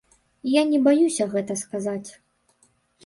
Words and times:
Я 0.51 0.61
не 0.69 0.79
баюся 0.87 1.27
гэта 1.35 1.59
сказаць. 1.63 2.09